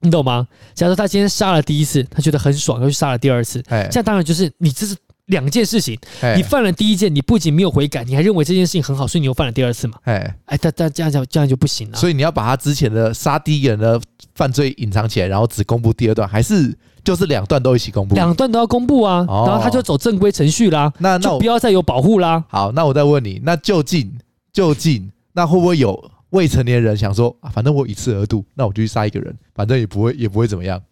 [0.00, 0.46] 你懂吗？
[0.74, 4.94] 假如他今天杀了第一次，他觉得很爽，又去杀了第二次，哎，这样当然就是你这是
[5.26, 5.98] 两件事情，
[6.36, 9.98] 你犯了第一件，你不仅没有悔改，你还认为这件事情很好，所以你又犯了第二次嘛？
[10.04, 11.96] 哎，哎，但但这样讲这样就不行了。
[11.96, 14.00] 所以你要把他之前的杀第一个人的
[14.34, 16.76] 犯罪隐藏起来，然后只公布第二段，还是？
[17.04, 20.92] 就是两段都一起公布，两段都要公布啊，哦、然后他就走正规程序啦。
[20.98, 22.42] 那那就不要再有保护啦。
[22.48, 24.12] 好，那我再问你，那就近
[24.52, 30.82] 就近那会不会有未成年人想说啊，反正我一次额度，那我就去杀一个人，反正也不会也不会怎么样，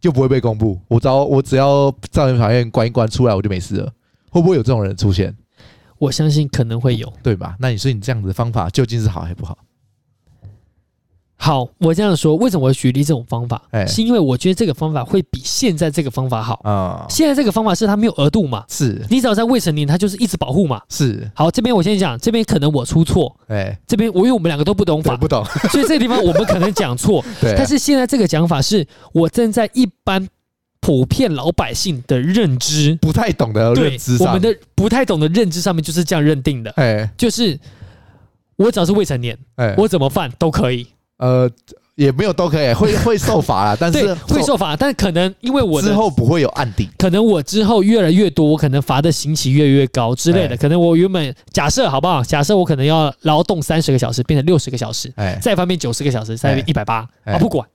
[0.00, 0.80] 就不会被公布。
[0.88, 3.92] 我只要我只要造刑法院关一关出来，我就没事了。
[4.30, 5.34] 会不会有这种人出现？
[5.98, 7.56] 我相信可能会有，对吧？
[7.58, 9.56] 那你说你这样子的方法究竟是好还是不好？
[11.38, 13.62] 好，我这样说，为什么我举例这种方法？
[13.70, 17.06] 哎，是因为我觉得这个方法会比现在这个方法好啊。
[17.10, 18.64] 现在这个方法是它没有额度嘛？
[18.68, 20.80] 是，你只要在未成年，它就是一直保护嘛？
[20.88, 21.30] 是。
[21.34, 27.22] 好，这边我先讲，这边可能我出错，哎，这边我因为我们两个都不懂法，不懂， 所以这个地方我们可能讲错。
[27.40, 30.26] 对，但是现在这个讲法是我站在一般
[30.80, 36.70] 普遍老百姓的认知，不太懂的认知上，我们的不太懂的认知上面就是这样认定的。
[36.76, 37.58] 哎，就是
[38.56, 40.86] 我只要是未成年，哎，我怎么犯都可以。
[41.18, 41.50] 呃，
[41.94, 52.22] 也没有都可以，会 会受罚啦，但是会受罚，但可能因为我之后不会有案底，可能我之后越来越多，我可能罚的刑期越来越高之类的，可能我原本假设好不好？
[52.22, 57.66] 假设我可能要劳动三十个小时变成六十个小时，哎，再翻变九十个小时，再变一百八，啊不管，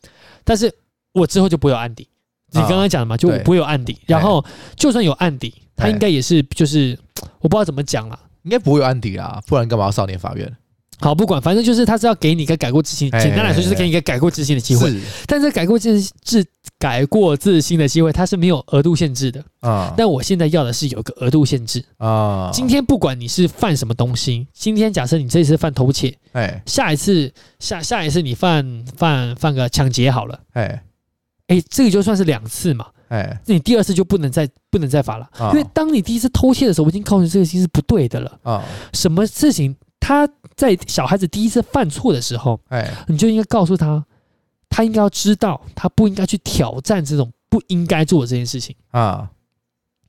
[0.44, 0.72] 但是
[1.14, 2.08] 我之后就不会有案底。
[2.54, 4.44] 你刚刚讲的嘛，就不会有案底，然后
[4.76, 6.96] 就算有案底，他应该也是就是
[7.40, 10.54] 我不知道怎么讲了，应该不会有案底啦，不然干嘛要少年法院？
[11.02, 14.96] 好，不管，反正就是他是要给你一个改过自新，简单来说就是给你一个改过自新的机会。
[15.26, 16.46] 但是改过自自
[16.78, 19.94] 改过自新的机会，它是没有额度限制的啊。
[19.98, 22.52] 但我现在要的是有个额度限制啊。
[22.54, 30.84] 今天不管你是犯什么东西，今天假设你这次犯偷窃，哎，下一次下下一次你犯犯犯个抢劫好了，哎
[31.48, 38.64] 哎，这个就算是两次嘛，哎，那你第二次就不能再不能再罚了，因为当你第一次偷窃的时候，我已经告诉你这个事情是不对的了啊。
[38.94, 39.76] 什么事情？
[40.02, 44.04] 他在小孩子第一次犯错的时候，哎，你就应该告诉他，
[44.68, 49.30] 他应该要知道，他不应该去挑战这种不应该做的这件事情啊，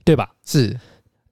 [0.05, 0.33] 对吧？
[0.45, 0.77] 是，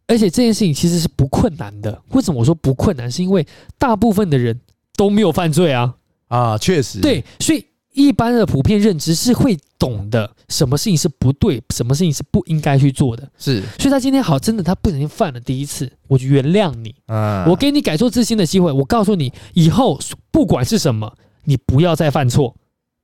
[0.07, 2.01] 而且这件事情其实是不困难的。
[2.11, 3.11] 为什么我说不困难？
[3.11, 3.45] 是因为
[3.79, 4.61] 大部分的人
[4.95, 5.97] 都没有犯罪啊
[6.29, 7.67] 啊，确实，对，所以。
[8.03, 13.29] 一般的普遍认知是会懂的，什么事情是不对，什么事情是不应该去做的。
[13.39, 16.95] 是，所以他今天好，真的他不小心犯了第一次，我就原谅你。
[17.07, 19.99] 啊，我给你改错自新的机会，我告诉你，以后
[20.31, 21.13] 不管是什么，
[21.45, 22.55] 你不要再犯错。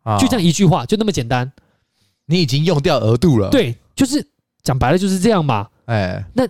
[0.03, 1.51] 啊，就这样一句话，就那么简单。
[2.27, 3.51] 你已经用掉额度了。
[3.51, 4.25] 对，就是
[4.63, 5.69] 讲白了就是这样嘛。
[5.87, 6.47] 哎，那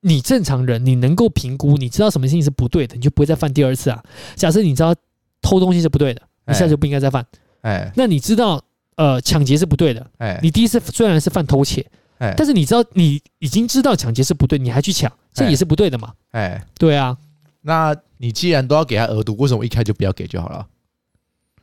[0.00, 4.02] 你正常人，你能够评估，你知道什么事情是不对的，你就不会再犯第二次啊。
[4.34, 4.94] 假设你知道
[5.40, 7.24] 偷东西是不对的，你下次就不应该再犯。
[7.66, 8.62] 哎，那你知道，
[8.94, 10.06] 呃，抢劫是不对的。
[10.18, 11.84] 哎，你第一次虽然是犯偷窃，
[12.18, 16.12] 哎，但是你知道，你已经知道抢劫是不对，你还去抢，这也是不对的嘛。
[16.30, 17.16] 哎，对啊。
[17.62, 20.64] 那你既然都要给他额度，为什么一开就不要给就好了？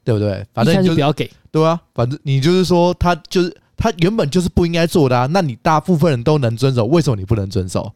[0.03, 0.45] 对不对？
[0.53, 1.31] 反正就不要给。
[1.49, 5.25] 对啊，反正你就是说，他就是他原本就是不应该做的啊。
[5.31, 7.93] 那你大部分人都能遵守，为什么你不能遵守？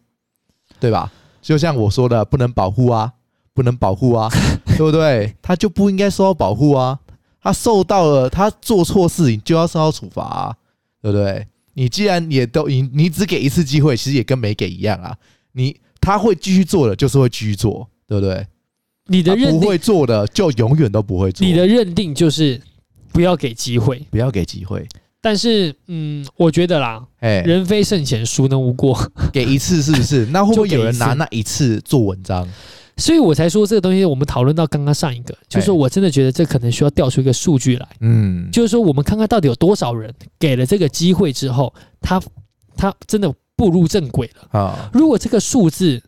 [0.80, 1.12] 对吧？
[1.42, 3.12] 就像我说的，不能保护啊，
[3.54, 4.30] 不能保护啊，
[4.78, 5.36] 对不对？
[5.42, 6.98] 他就不应该受到保护啊。
[7.48, 10.56] 他受到了，他做错事情就要受到处罚啊，
[11.02, 11.48] 对不对？
[11.76, 15.16] 你既然也都你你只给一次机会，其实也跟没给一样啊。
[15.54, 18.46] 你他会继续做的，就是会继续做，对不对？
[19.06, 21.48] 你的认定不会做的，就永远都不会做。
[21.48, 22.62] 你的认定就是
[23.14, 24.86] 不要给机会，不要给机会。
[25.22, 29.00] 但是，嗯，我觉得啦，哎，人非圣贤，孰能无过？
[29.32, 30.26] 给一次是不是？
[30.26, 32.46] 那会不会有人拿那一次做文章？
[32.98, 42.20] 所以我才说这个东西，我们讨论到刚刚上一个，就是说我真的觉得这可能需要调出一个数据来，嗯，就是说我们看看到底有多少人给了这个机会之后，他
[42.76, 44.90] 他真的步入正轨了啊。
[44.92, 46.02] 如果这个数字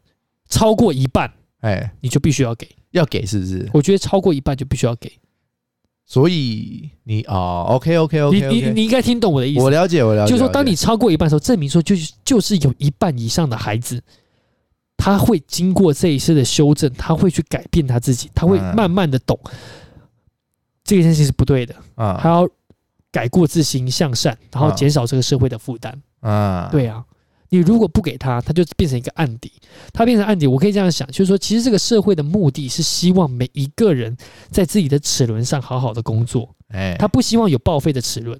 [0.49, 3.69] 超过一半，哎，你就必须要给，要给是不是？
[3.71, 5.11] 我觉得超过一半就必须要给。
[6.07, 9.61] 所以你哦，OK OK OK，你你你应该听懂我的意思。
[9.61, 10.31] 我了解，我了解。
[10.31, 14.01] 就是说，当你超过一半的时候，证明说就是就是有一半以上的孩子。
[14.99, 19.39] 他会经过这一次的修正，他会去改变他自己，他会慢慢的懂
[20.83, 22.47] 这件事情是不对的啊，他要
[23.09, 25.99] 改过自新向善，然后减少这个社会的负担。
[26.19, 26.67] 啊。
[26.69, 27.03] 对啊，
[27.47, 29.51] 你如果不给他，他就变成一个案底，
[29.93, 34.15] 他变成案底，我可以这样想，就是说，其实这个社会的目的是希望每一个人
[34.51, 38.39] 在自己的齿轮上好好的工作，哎，他不希望有报废的齿轮。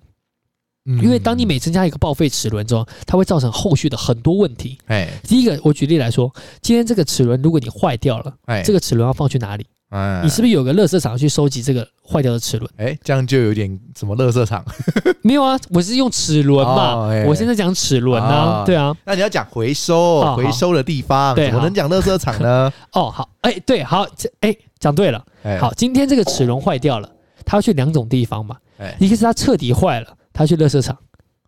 [0.86, 4.78] 因为当你每增加一个报废齿轮之后，它会造成后续的很多问题。
[4.88, 9.66] 哎，第一个，我举例来说，今天这个齿轮如果你坏掉了，哎，这个齿轮要放去哪里？
[9.90, 12.72] 哎，你是不是有个垃圾场去收集这个坏掉的齿轮？
[12.78, 14.64] 哎，这样就有点什么垃圾场？
[15.22, 17.08] 没有啊，我是用齿轮嘛。
[17.28, 18.96] 我现在讲齿轮呢，对啊。
[19.06, 22.72] 那你要讲回收，回收的地方，怎么能讲垃圾场呢？
[22.94, 25.24] 哦，好，哎，对，好，这哎，讲对了。
[25.60, 27.10] 好，今天这个齿轮坏掉了，
[27.46, 28.56] 它要去两种地方嘛。
[28.78, 30.08] 哎，一个是它彻底坏了。
[30.34, 30.98] 他去垃圾场，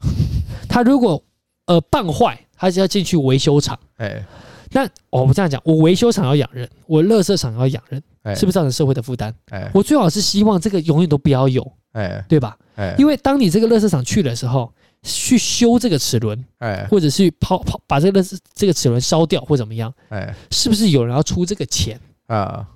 [0.68, 1.24] 他如果
[1.66, 3.78] 呃办坏，他就要进去维修厂。
[3.98, 4.24] 哎，
[4.72, 8.02] 那我们这样讲，我维修厂要养人，我垃圾场要养人，
[8.36, 9.34] 是不是造成社会的负担？
[9.50, 12.58] 哎，我最好是希望这个永远都不要有，哎，对吧？
[12.76, 22.68] 哎，因为当你这个垃圾场去的时候，去修这个齿轮，哎，或者是抛抛把这个这个齿轮烧掉或怎么样，哎，是不是有人要出这个钱啊？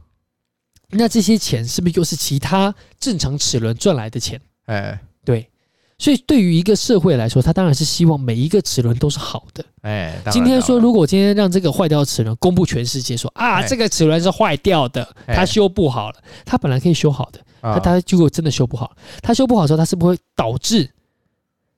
[0.89, 4.39] 那这些钱是不是又是其他正常齿轮赚来的钱？
[4.65, 5.49] 哎，对。
[5.97, 9.63] 所以，对于一个社会来说，他当然是希望每一个齿轮都是好的。
[9.81, 20.89] 哎，今天说，如果今天让这个坏掉的齿轮公布全世界说啊，这个齿轮是坏掉的，它修不好了，它本来可以修好的，他他结果真的修不好，它修不好的时候，他是不会导致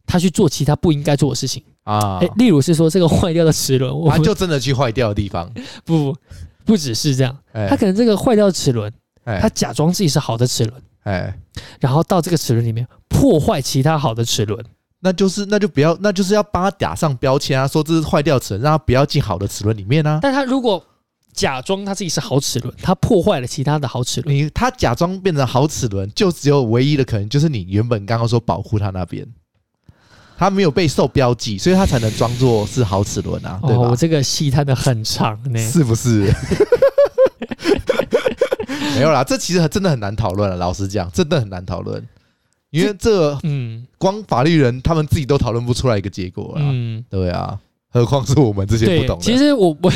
[0.08, 2.17] 他去做其他不应该做的事情啊。
[2.19, 5.47] 哎，例如是说这个坏掉的齿轮， 他就真的去坏掉的地方。
[5.86, 6.19] 不不，
[6.65, 7.38] 不只是这样，
[7.69, 8.91] 他可能这个坏掉的齿轮，
[9.23, 10.82] 他假装自己是好的齿轮。
[11.08, 11.34] 哎，
[11.80, 14.62] 然后到这个齿轮里面破坏其他好的齿轮，
[15.00, 20.20] 那就是那就不要，那就是要帮他打上标签啊，说这是坏掉齿轮，让他不要进好的齿轮里面啊。
[20.22, 20.84] 但他如果
[21.34, 29.26] 假装他自己是好齿轮，他破坏了其他的好齿轮，你他假装变成好齿轮，就只有唯一的可能就是你原本刚刚说保护他那边。
[30.39, 33.82] 他没有被受标记，所以他才能装作是好齿轮啊，对吧？
[33.82, 36.32] 我、哦、这个戏摊的很长呢，是不是？
[38.97, 40.55] 没有啦，这其实真的很难讨论了。
[40.55, 42.03] 老实讲，真的很难讨论，
[42.71, 46.62] 因为这嗯，光法律人他们自己都讨论不出来一个结果啦。
[46.63, 49.23] 嗯，对啊，何况是我们这些不懂的。
[49.23, 49.91] 其实我我。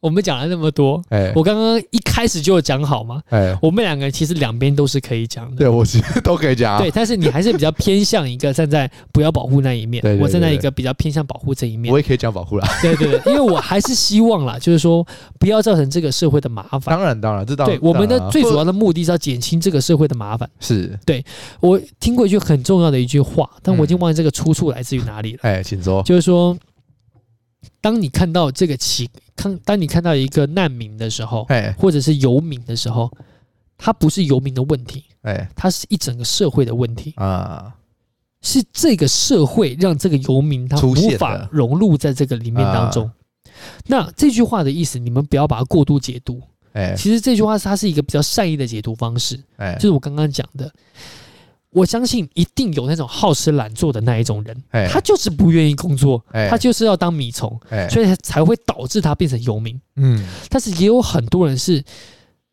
[0.00, 15.04] 我们讲了那么多，欸、我刚刚一开始就讲好嘛，欸、我们两个人其实两边都是可以讲的，对，我其实都可以讲、啊，对，但是你还是比较偏向一个站在不要保护那一面，我站在一个比较偏向保护这一面，我也可以讲保护啦， 对对对，因为我还是希望啦，就是说
[15.38, 20.96] 不要造成这个社会的麻烦，当然当然，这当然对我们的最主要的目的是要减轻这个社会的麻烦，是。
[21.04, 21.24] 对
[21.60, 26.56] 我听过一句很重要的一句话，但我已经忘记这个出处来自于哪里了，哎、欸，请说，就是说。
[27.80, 31.46] 当你看到这个奇，看当你看到一个难民的时候，
[31.78, 33.10] 或者是游民的时候，
[33.76, 37.12] 他不是游民的问题，哎，他是一整个社会的问题。
[37.16, 37.72] 啊，
[38.42, 43.10] 是这个社会让这个游民他无法融入在这个里面当中。
[43.86, 46.40] 那这句话的意思，你们不要把它过度解读，
[46.72, 50.72] 哎，其实这句话它是一个比较善意的解读方式，哎，就是我刚刚讲的。
[51.70, 59.78] 我相信一定有那种好吃懒做的那一种人，他就是不愿意工作，他就是要当米虫，所以才会导致他变成游民。
[59.96, 61.84] 嗯，但是也有很多人是，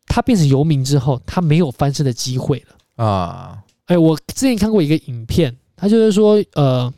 [0.06, 3.58] 他变成游民之后，他没有翻身的机会了啊！
[3.86, 6.92] 哎，我之前看过一个影片，他就是说，呃，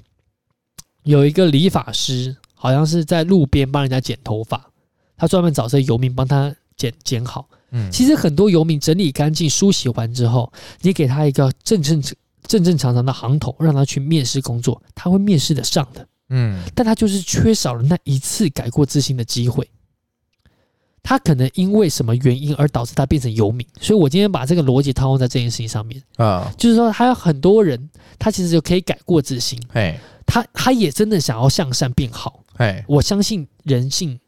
[1.04, 4.70] 有一个理发师，好像是在路边帮人家剪头发，
[5.16, 7.48] 他专门找这些游民帮他剪剪好。
[7.70, 12.02] 嗯，其实很多游民整理干净、梳洗完之后，你给他一个正正
[12.46, 16.07] 正正常常的行头，让他去面试工作，他会面试得上的。
[16.31, 19.68] 嗯，但他就是缺少了那一次改过自新的机会。
[21.02, 29.59] 他可能因为什么原因而导致他变成游民，所以我今天把这个逻辑套用在这件事情上面啊，就是说还有很多人，他其实就可以改过自新。
[29.72, 32.44] 哎，他他也真的想要向善变好。
[32.57, 34.18] 哎，我相信人性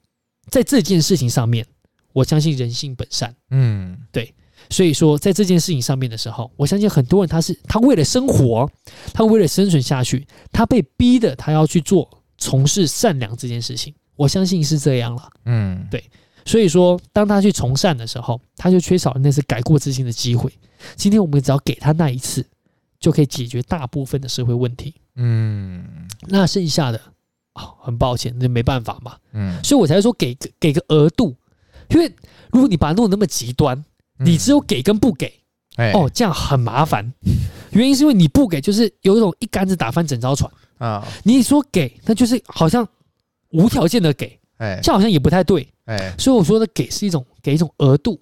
[0.48, 1.66] 在这件事情上面。
[2.12, 4.34] 我相信人性本善，嗯，对，
[4.68, 8.70] 所以说在这件事情上面的时候，我相信很多人他是他为了生活，
[9.12, 16.02] 他为了生存下去，他被逼的他要去做从事善良这件事情，我相信是这样了，嗯，对，
[16.44, 20.52] 所以说当他去从善的时候，他就缺少了那次改过自新的机会。
[20.96, 22.44] 今天我们只要给他那一次，
[22.98, 27.00] 就可以解决大部分的社会问题，嗯，那剩下的
[27.54, 31.36] 哦，很抱歉，那没办法嘛，嗯，所以我才说给个给个额度。
[31.90, 32.12] 因为
[32.50, 33.84] 如果你把它弄得那么极端，
[34.18, 35.32] 你只有给跟不给，
[35.94, 37.12] 哦，这样很麻烦。
[37.70, 41.06] 原因是因为你不给，就是有一种一竿子打翻整艘船啊。
[41.22, 42.86] 你说给，那就是好像
[43.50, 44.38] 无条件的给，
[44.82, 45.66] 这好像也不太对。
[46.18, 48.20] 所以我说的给是一种给一种额度。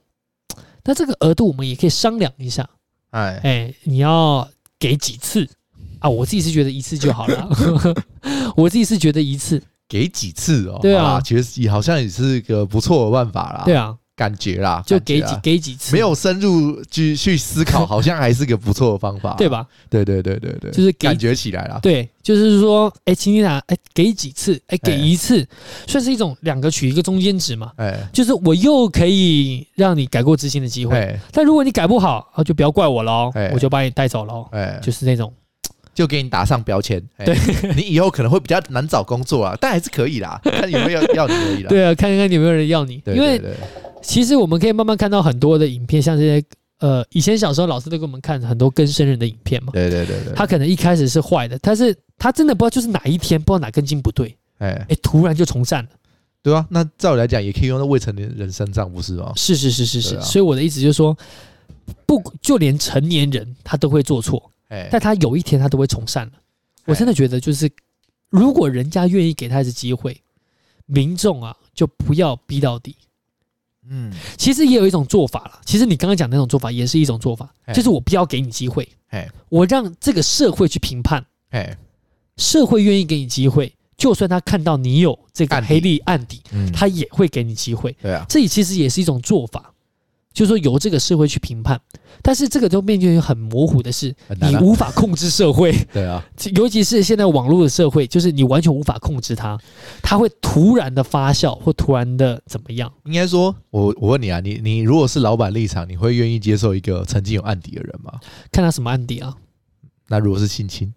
[0.85, 2.69] 那这个额度我们也可以商量一下。
[3.11, 5.49] 哎，你要给几次
[5.99, 6.09] 啊？
[6.09, 7.49] 我自己是觉得一次就好了。
[8.57, 9.63] 我自己是觉得一次。
[9.89, 10.79] 给几次哦？
[10.83, 13.63] 对啊，其实也好像也是一个不错的办法啦。
[13.65, 19.67] 对啊，感觉啦，就给几给几次，没有深入去去思考，好像还是个不错的方法，对吧？
[19.89, 21.79] 对对对对对，就是感觉起来了。
[21.81, 24.61] 对，就是说，哎，请你俩，哎，给几次？
[24.67, 25.47] 哎，给一次，
[25.87, 27.73] 算是一种两个取一个中间值嘛。
[27.77, 34.49] 哎，就是我又可以让你改过自新的机会，但如果你改不好，就不要怪我喽，我就把你带走喽。
[34.51, 35.33] 哎，就是那种。
[35.99, 37.37] 就给你打上标签，对，
[37.75, 41.69] 你以后可能会比较难找工作啊，但还是可以啦， 看有没有要你而已啦。
[41.69, 43.03] 对啊，看看有没有人要你。
[43.07, 43.43] 因为
[44.01, 46.47] 其实我们可以慢慢看到很多的影片，像这些
[46.79, 49.73] 呃，以前小时候老师都给我们看很多更生人的影片嘛。
[49.73, 50.33] 对对对对。
[50.37, 55.91] 他可能一开始是坏的，但是他真的不知道就是哪一天不知道哪根筋不对，哎哎，突然就从善了。
[56.45, 59.33] 对啊，那照理来讲也可以用在未成年人身上，不是吗？
[59.35, 60.21] 是是是是是。
[60.21, 61.19] 所以我的意思就是说，
[62.07, 66.33] 不就连成年人他都会做错，哎，但他有一天他都会从善了。
[66.85, 67.71] 我真的觉得，就是
[68.31, 70.21] 如果人家愿意给他一次机会，
[70.87, 72.97] 民众啊就不要逼到底。
[73.91, 75.61] 嗯，其实也有一种做法了。
[75.65, 81.25] 其实你刚刚讲那种做法也是一种做法，就是我不要给你机会，哎我让这个社会去评判。
[81.51, 81.77] 哎
[82.37, 86.41] 社会愿意给你机会，就算他看到你有这个黑历案底，
[86.73, 87.91] 他也会给你机会。
[88.01, 89.75] 对啊，这里其实也是一种做法。
[90.33, 91.81] 就是说由这个社会去评判，
[92.23, 95.73] 但是这个都面对很模糊的事，你无法控制社会。
[95.93, 96.25] 对啊，
[96.55, 99.59] 尤其是现在网络的社会，就是你完全无法控制它，
[100.03, 102.93] 它会突然的发酵或突然的怎么样？
[103.05, 108.21] 应该说，我我问你啊，你你如果是老板立场，你会愿意接受一个曾经有案底的人吗？
[108.53, 109.35] 看他什么案底啊？
[110.09, 110.95] 那如果是性侵？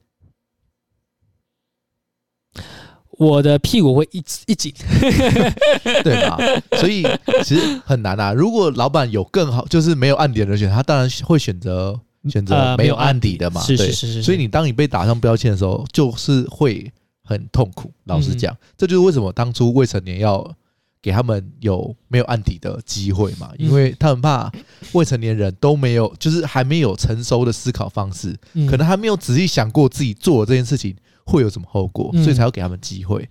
[3.21, 4.17] 我的屁股会一
[4.47, 4.73] 一紧，
[6.03, 6.39] 对吧？
[6.79, 7.05] 所以
[7.43, 8.33] 其实很难啊。
[8.33, 11.99] 如果老板有更好，就是没有案底的人选，他当然会选择
[12.29, 13.61] 选择没有案底的嘛。
[13.61, 14.23] 是是是是。
[14.23, 16.91] 所以你当你被打上标签的时候，就是会
[17.23, 17.91] 很痛苦。
[18.05, 20.55] 老实讲，这就是为什么当初未成年要
[20.99, 24.51] 给他们有没有案底的机会嘛，因为他们怕
[24.93, 28.35] 未成年人都没有，就是还没有成熟的思考方式，
[28.67, 30.95] 可能还没有仔细想过自己做的这件事情。
[31.25, 33.29] 会有什么后果，所以才要给他们机会。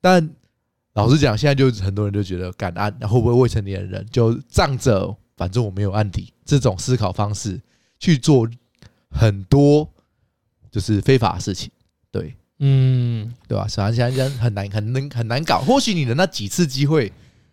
[0.00, 0.30] 但
[0.94, 7.60] 老实讲，现在就很多人就觉得敢案，会不会未成年人就仗着反正我没有案底这种思考方式
[7.98, 8.48] 去做
[9.10, 9.88] 很多
[10.70, 11.70] 就是非法的事情？
[12.10, 13.68] 对，嗯，对吧？
[13.68, 15.60] 实际上现在很难、很难、很难搞。
[15.60, 17.12] 或许你的那几次机会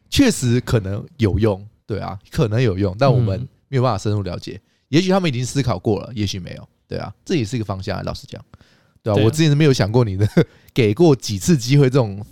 [0.10, 4.60] 确实可能有用，对啊，可能有用，但我们没有办法深入了解。
[4.90, 8.04] 也许他们已经思考过了，也许没有，对啊，这也是一个方向。
[8.04, 8.44] 老实讲。
[9.14, 10.28] 对啊，我之前是没有想过你的
[10.74, 12.24] 给过几次机会这种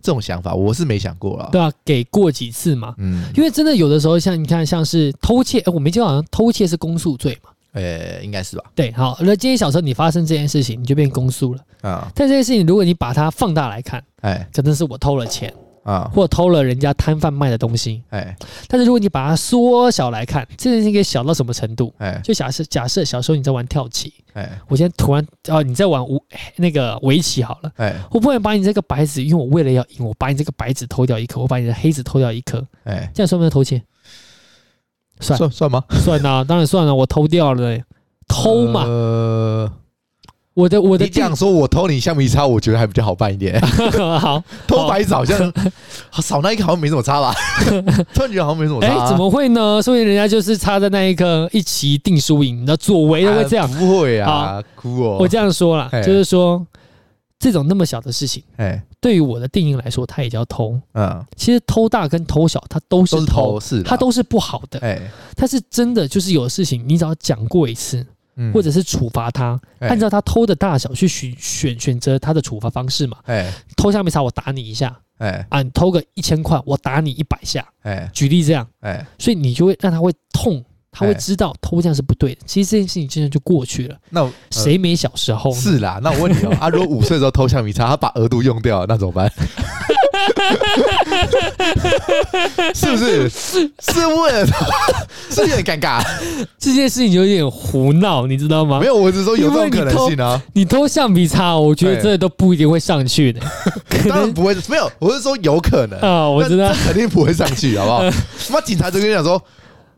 [0.00, 1.48] 这种想法，我是没想过了。
[1.52, 8.64] 对啊，给过几次嘛，嗯，因为真的有的时候，像你看，像是偷窃，哎，我没记错，好像偷窃是公诉罪嘛，呃，应该是吧？
[8.74, 12.10] 对，好，那今天小时候你发生这件事情，你就变公诉了啊。
[12.14, 15.52] 但这件事情，如果你把它放大来看，哎，真的是我偷了钱。
[15.82, 18.36] 啊，或偷了人家摊贩卖的东西，哎，
[18.68, 21.92] 但是如果你把它缩小来看，这件事情可以小到什么程度？
[21.98, 26.20] 哎，就假设假设小时候你在玩跳棋，哎，我现在突然哦你在玩围
[26.56, 33.82] 那个围棋好了，哎，我不能把你这个白子，因为我为了要赢，我把你这个白子偷掉一颗，我把你的黑子偷掉一颗，哎，这样算不算偷窃？
[35.20, 35.36] 算。
[35.36, 35.84] 算算吗？
[35.90, 37.78] 算啊，当然算了，我偷掉了，
[38.28, 38.84] 偷嘛。
[38.84, 39.72] 呃
[40.54, 43.58] 我的我的，你这样说，我偷你橡皮擦，我觉得还比较好办一点。
[44.20, 45.52] 好， 偷白纸好像
[46.22, 47.34] 少那一个好像没什么差吧？
[48.12, 48.88] 突然觉得好像没什么差。
[48.88, 49.80] 哎，怎么会呢？
[49.80, 53.70] 所以人家就是差在那一刻一起定输赢，你知道左为都会这样？
[53.72, 55.16] 不会啊，哭哦。
[55.20, 56.64] 我这样说了，就是说
[57.38, 60.78] 这种那么小的事情，哎，对于我的定义来说，它也叫偷。
[60.92, 64.78] 嗯，其实偷大跟偷小，它都是偷，是它都是不好的。
[64.80, 65.00] 哎，
[65.34, 68.06] 但是真的就是有事情，你只要讲过一次。
[68.52, 73.18] 或者是处罚他，按照他偷的大小去选选选择他的处罚方式嘛。
[73.24, 82.40] 哎，偷橡皮擦我打你一下，哎，啊，你偷个一千块我打你一百下，哎，举例这样，哎，所以你就会让他会痛，他会知道偷这样是不对的。
[82.46, 83.96] 其实这件事情真的就过去了。
[84.10, 85.52] 那谁没小时候？
[85.54, 89.30] 是啦，那我问你哦，啊，如果五岁的时候偷橡皮擦，他把额度用掉了，那怎么办？
[92.74, 93.28] 是不是？
[93.30, 94.46] 是问，
[95.30, 96.02] 是有点尴尬。
[96.58, 98.80] 这件事情有点胡闹，你知道吗？
[98.80, 100.40] 没有，我只是说有这种可能性啊。
[100.54, 103.40] 你偷橡皮擦，我觉得这都不一定会上去的。
[104.08, 106.28] 当然不会，没有，我是说有可能啊。
[106.28, 108.10] 我知道肯定不会上去，好不好？
[108.10, 109.40] 他妈警察就跟你讲说，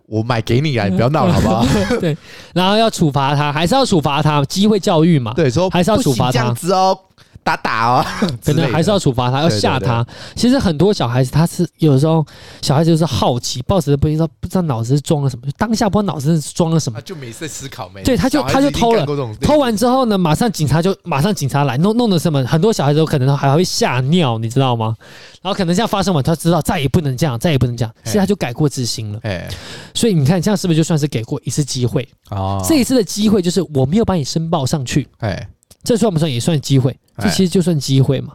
[0.06, 1.66] 我买给你啊，你不要闹了，好不好？
[2.00, 2.16] 对，
[2.54, 4.44] 然后要处罚他，还是要处罚他？
[4.44, 5.32] 机会教育嘛。
[5.34, 6.98] 对，说还是要处罚他这样子哦。
[7.44, 8.04] 打打哦，
[8.44, 10.04] 可能还是要处罚他，要吓他。
[10.34, 12.24] 其实很多小孩子他是有的时候，
[12.62, 18.02] 小孩子就是好奇，抱着不知道不知道脑子是装了什么，当下不知道脑子是装了什么，就没在思考没。
[18.02, 19.06] 对，他就他就偷了，
[19.40, 24.96] 偷完之后呢，马上警察就马上警察来弄弄的什么，很多小孩子都可能还会吓尿，你知道吗？
[25.42, 29.18] 然后可能这样发生完，他知道再也不能这样，再也不能这样，所以他就改过自新了。
[29.22, 29.46] 哎，
[29.92, 32.08] 所以你看这样是不是就算是给过一次机会？
[32.30, 35.06] 哦，这一次的机会就是我没有把你申报上去。
[35.18, 35.46] 哎。
[35.84, 36.98] 这算不算也算机会？
[37.18, 38.34] 这其实就算机会嘛。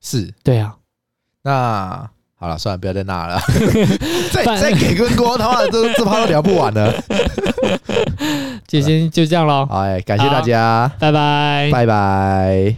[0.00, 0.74] 是，对啊。
[1.42, 3.40] 那好了，算了，不要再那了。
[4.32, 6.92] 再再给个锅，的话这这趴都聊不完了。
[8.66, 9.66] 就先就这样喽。
[9.66, 12.76] 好，哎，感谢大家，拜拜，拜拜。